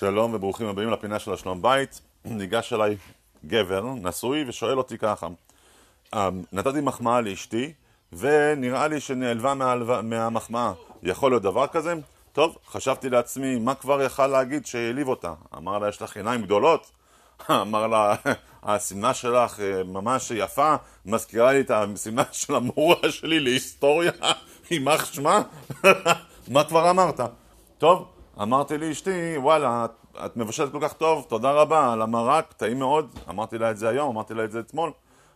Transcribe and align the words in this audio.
שלום 0.00 0.34
וברוכים 0.34 0.66
הבאים 0.66 0.90
לפינה 0.90 1.18
של 1.18 1.32
השלום 1.32 1.62
בית. 1.62 2.00
ניגש 2.24 2.72
אליי 2.72 2.96
גבר, 3.46 3.84
נשוי, 3.84 4.44
ושואל 4.48 4.78
אותי 4.78 4.98
ככה: 4.98 5.26
אמ, 6.14 6.42
נתתי 6.52 6.80
מחמאה 6.80 7.20
לאשתי, 7.20 7.72
ונראה 8.12 8.88
לי 8.88 9.00
שנעלבה. 9.00 9.54
מהמחמאה. 10.02 10.72
יכול 11.02 11.30
להיות 11.30 11.42
דבר 11.42 11.66
כזה? 11.66 11.94
טוב, 12.32 12.56
חשבתי 12.66 13.10
לעצמי, 13.10 13.58
מה 13.58 13.74
כבר 13.74 14.02
יכל 14.02 14.26
להגיד 14.26 14.66
שהעליב 14.66 15.08
אותה? 15.08 15.32
אמר 15.56 15.78
לה, 15.78 15.88
יש 15.88 16.02
לך 16.02 16.16
עיניים 16.16 16.42
גדולות? 16.42 16.90
אמר 17.50 17.86
לה, 17.86 18.14
השמלה 18.62 19.14
שלך 19.14 19.60
אה, 19.60 19.84
ממש 19.84 20.30
יפה, 20.30 20.74
מזכירה 21.06 21.52
לי 21.52 21.60
את 21.60 21.70
השמלה 21.70 22.24
של 22.40 22.54
המורה 22.54 23.10
שלי 23.10 23.40
להיסטוריה, 23.40 24.12
יימח 24.70 25.12
שמה? 25.12 25.42
מה 26.48 26.64
כבר 26.64 26.90
אמרת? 26.90 27.20
טוב, 27.78 28.08
אמרתי 28.42 28.78
לאשתי, 28.78 29.36
וואלה, 29.36 29.84
את, 29.84 29.90
את 30.24 30.36
מבשלת 30.36 30.72
כל 30.72 30.78
כך 30.82 30.92
טוב, 30.92 31.26
תודה 31.28 31.50
רבה 31.50 31.92
על 31.92 32.02
המרק, 32.02 32.52
טעים 32.52 32.78
מאוד. 32.78 33.10
אמרתי 33.28 33.58
לה 33.58 33.70
את 33.70 33.76
זה 33.76 33.88
היום, 33.88 34.08
אמרתי 34.08 34.34
לה 34.34 34.44
את 34.44 34.52
זה 34.52 34.60
אתמול. 34.60 34.92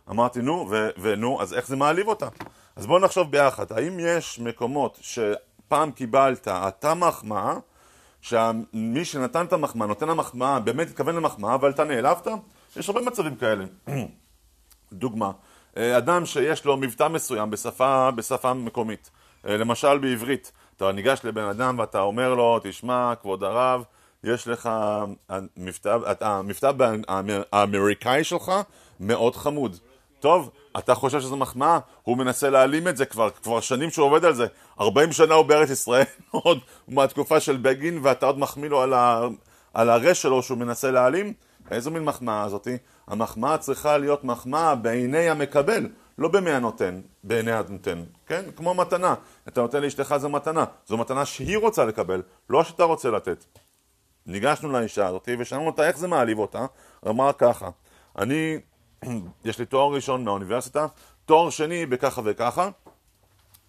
אמרתי, 0.09 0.41
נו, 0.41 0.67
ו, 0.69 0.89
ונו, 0.97 1.41
אז 1.41 1.53
איך 1.53 1.67
זה 1.67 1.75
מעליב 1.75 2.07
אותה? 2.07 2.27
אז 2.75 2.87
בואו 2.87 2.99
נחשוב 2.99 3.31
ביחד, 3.31 3.71
האם 3.71 3.99
יש 3.99 4.39
מקומות 4.39 4.99
שפעם 5.01 5.91
קיבלת, 5.91 6.47
אתה 6.47 6.93
מחמאה, 6.93 7.53
שמי 8.21 9.05
שנתן 9.05 9.45
את 9.45 9.53
המחמאה, 9.53 9.87
נותן 9.87 10.09
המחמאה, 10.09 10.59
באמת 10.59 10.89
התכוון 10.89 11.15
למחמאה, 11.15 11.55
אבל 11.55 11.69
אתה 11.69 11.83
נעלבת? 11.83 12.27
יש 12.75 12.89
הרבה 12.89 13.01
מצבים 13.01 13.35
כאלה. 13.35 13.65
דוגמה, 14.93 15.31
אדם 15.75 16.25
שיש 16.25 16.65
לו 16.65 16.77
מבטא 16.77 17.07
מסוים 17.07 17.49
בשפה, 17.49 18.11
בשפה 18.11 18.53
מקומית, 18.53 19.11
למשל 19.43 19.97
בעברית, 19.97 20.51
אתה 20.77 20.91
ניגש 20.91 21.19
לבן 21.23 21.43
אדם 21.43 21.79
ואתה 21.79 21.99
אומר 21.99 22.33
לו, 22.33 22.59
תשמע, 22.63 23.13
כבוד 23.21 23.43
הרב, 23.43 23.83
יש 24.23 24.47
לך, 24.47 24.69
המבטא, 26.21 26.77
האמריקאי 27.51 28.23
שלך 28.23 28.51
מאוד 28.99 29.35
חמוד. 29.35 29.77
טוב, 30.19 30.49
אתה 30.77 30.95
חושב 30.95 31.21
שזו 31.21 31.37
מחמאה? 31.37 31.79
הוא 32.03 32.17
מנסה 32.17 32.49
להעלים 32.49 32.87
את 32.87 32.97
זה 32.97 33.05
כבר, 33.05 33.29
כבר 33.29 33.59
שנים 33.59 33.89
שהוא 33.89 34.05
עובד 34.05 34.25
על 34.25 34.33
זה. 34.33 34.45
40 34.79 35.11
שנה 35.11 35.33
הוא 35.33 35.45
בארץ 35.45 35.69
ישראל, 35.69 36.03
עוד 36.31 36.59
מהתקופה 36.87 37.39
של 37.39 37.57
בגין, 37.57 37.99
ואתה 38.03 38.25
עוד 38.25 38.39
מחמיא 38.39 38.69
לו 38.69 38.81
על, 38.81 38.93
ה, 38.93 39.21
על 39.73 39.89
הרש 39.89 40.21
שלו 40.21 40.43
שהוא 40.43 40.57
מנסה 40.57 40.91
להעלים? 40.91 41.33
איזו 41.71 41.91
מין 41.91 42.03
מחמאה 42.03 42.49
זאתי? 42.49 42.77
המחמאה 43.07 43.57
צריכה 43.57 43.97
להיות 43.97 44.23
מחמאה 44.23 44.75
בעיני 44.75 45.29
המקבל, 45.29 45.87
לא 46.17 46.27
במי 46.27 46.51
הנותן, 46.51 47.01
בעיני 47.23 47.51
הנותן, 47.51 48.03
כן? 48.25 48.45
כמו 48.55 48.73
מתנה. 48.73 49.15
אתה 49.47 49.61
נותן 49.61 49.81
לאשתך 49.81 50.15
זו 50.17 50.29
מתנה. 50.29 50.65
זו 50.87 50.97
מתנה 50.97 51.25
שהיא 51.25 51.57
רוצה 51.57 51.85
לקבל, 51.85 52.21
לא 52.49 52.63
שאתה 52.63 52.83
רוצה 52.83 53.11
לתת. 53.11 53.45
ניגשנו 54.25 54.71
לאישה 54.71 55.07
הזאתי 55.07 55.35
ושאלנו 55.39 55.67
אותה 55.67 55.87
איך 55.87 55.97
זה 55.97 56.07
מעליב 56.07 56.39
אותה, 56.39 56.65
אמרה 57.07 57.33
ככה, 57.33 57.69
אני, 58.17 58.59
יש 59.45 59.59
לי 59.59 59.65
תואר 59.65 59.93
ראשון 59.93 60.23
מהאוניברסיטה, 60.23 60.87
תואר 61.25 61.49
שני 61.49 61.85
בככה 61.85 62.21
וככה, 62.25 62.69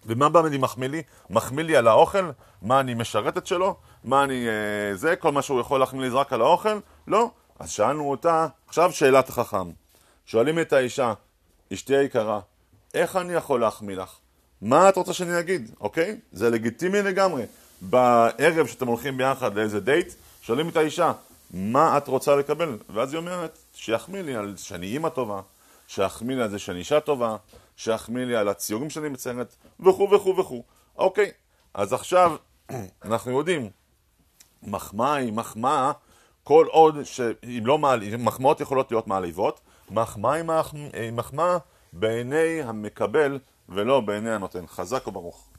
ומה 0.05 0.29
בא 0.29 0.41
לי 0.41 0.57
מחמיא 0.57 0.89
לי? 0.89 1.03
מחמיא 1.29 1.63
לי 1.63 1.75
על 1.75 1.87
האוכל? 1.87 2.29
מה 2.61 2.79
אני 2.79 2.93
משרתת 2.93 3.47
שלו? 3.47 3.75
מה 4.03 4.23
אני... 4.23 4.47
אה, 4.47 4.95
זה? 4.95 5.15
כל 5.15 5.31
מה 5.31 5.41
שהוא 5.41 5.59
יכול 5.59 5.79
להחמיא 5.79 6.01
לי 6.01 6.09
זה 6.09 6.15
רק 6.15 6.33
על 6.33 6.41
האוכל? 6.41 6.79
לא. 7.07 7.29
אז 7.59 7.69
שאלנו 7.69 8.11
אותה, 8.11 8.47
עכשיו 8.67 8.91
שאלת 8.91 9.29
החכם. 9.29 9.71
שואלים 10.25 10.59
את 10.59 10.73
האישה, 10.73 11.13
אשתי 11.73 11.95
היקרה, 11.95 12.39
איך 12.93 13.15
אני 13.15 13.33
יכול 13.33 13.61
להחמיא 13.61 13.95
לך? 13.95 14.15
מה 14.61 14.89
את 14.89 14.95
רוצה 14.95 15.13
שאני 15.13 15.39
אגיד, 15.39 15.71
אוקיי? 15.79 16.19
זה 16.31 16.49
לגיטימי 16.49 17.01
לגמרי. 17.01 17.43
בערב 17.81 18.67
שאתם 18.67 18.87
הולכים 18.87 19.17
ביחד 19.17 19.55
לאיזה 19.55 19.79
דייט, 19.79 20.13
שואלים 20.41 20.69
את 20.69 20.75
האישה, 20.75 21.11
מה 21.53 21.97
את 21.97 22.07
רוצה 22.07 22.35
לקבל? 22.35 22.77
ואז 22.93 23.13
היא 23.13 23.19
אומרת, 23.19 23.57
שיחמיא 23.73 24.21
לי 24.21 24.35
על 24.35 24.57
שאני 24.57 24.85
אימא 24.85 25.09
טובה, 25.09 25.41
שיחמיא 25.87 26.35
לי 26.35 26.41
על 26.41 26.49
זה 26.49 26.59
שאני 26.59 26.79
אישה 26.79 26.99
טובה, 26.99 27.35
שיחמיא 27.77 28.25
לי 28.25 28.35
על 28.35 28.47
הציורים 28.47 28.89
שאני 28.89 29.09
מציירת, 29.09 29.55
וכו' 29.79 30.09
וכו' 30.11 30.37
וכו'. 30.37 30.63
אוקיי, 30.97 31.31
אז 31.73 31.93
עכשיו 31.93 32.35
אנחנו 33.05 33.39
יודעים, 33.39 33.69
מחמאה 34.63 35.13
היא 35.13 35.33
מחמאה 35.33 35.91
כל 36.43 36.67
עוד 36.69 37.03
שאם 37.03 37.63
לא 37.65 37.77
מעליב, 37.77 38.15
מחמאות 38.15 38.61
יכולות 38.61 38.91
להיות 38.91 39.07
מעליבות, 39.07 39.59
מחמאה 39.91 40.41
היא 40.93 41.11
מחמאה 41.11 41.57
בעיני 41.93 42.61
המקבל 42.63 43.39
ולא 43.69 44.01
בעיני 44.01 44.31
הנותן. 44.31 44.67
חזק 44.67 45.07
וברוך. 45.07 45.49